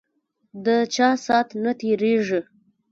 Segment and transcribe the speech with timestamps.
[0.63, 2.41] ده چا سات نه تیریږی